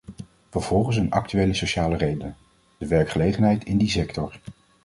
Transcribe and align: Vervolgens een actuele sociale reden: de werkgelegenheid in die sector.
Vervolgens 0.49 0.95
een 0.97 1.11
actuele 1.11 1.53
sociale 1.53 1.97
reden: 1.97 2.35
de 2.77 2.87
werkgelegenheid 2.87 3.63
in 3.63 3.77
die 3.77 3.89
sector. 3.89 4.39